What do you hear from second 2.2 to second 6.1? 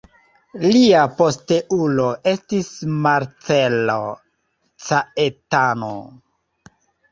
estis Marcello Caetano.